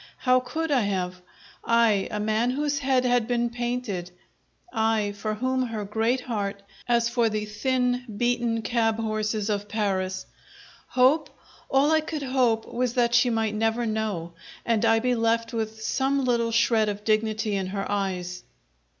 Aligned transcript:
How 0.17 0.39
could 0.39 0.71
I 0.71 0.79
have? 0.81 1.21
I 1.63 2.07
a 2.09 2.19
man 2.19 2.49
whose 2.49 2.79
head 2.79 3.05
had 3.05 3.27
been 3.27 3.51
painted? 3.51 4.09
I 4.73 5.11
for 5.11 5.35
whom 5.35 5.61
her 5.67 5.85
great 5.85 6.21
heart 6.21 6.63
had 6.85 7.03
sorrowed 7.03 7.07
as 7.07 7.09
for 7.09 7.29
the 7.29 7.45
thin, 7.45 8.05
beaten 8.17 8.63
cab 8.63 8.95
horses 8.99 9.47
of 9.47 9.67
Paris! 9.69 10.25
Hope? 10.87 11.29
All 11.69 11.91
I 11.91 12.01
could 12.01 12.23
hope 12.23 12.65
was 12.67 12.95
that 12.95 13.13
she 13.13 13.29
might 13.29 13.53
never 13.53 13.85
know, 13.85 14.33
and 14.65 14.83
I 14.85 14.97
be 14.97 15.13
left 15.13 15.53
with 15.53 15.83
some 15.83 16.25
little 16.25 16.51
shred 16.51 16.89
of 16.89 17.03
dignity 17.03 17.55
in 17.55 17.67
her 17.67 17.85
eyes! 17.87 18.41